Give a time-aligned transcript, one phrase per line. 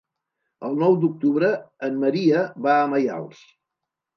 [0.69, 1.51] El nou d'octubre
[1.89, 3.45] en Maria va a Maials.